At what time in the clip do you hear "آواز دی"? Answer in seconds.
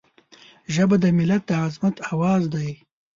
2.13-2.69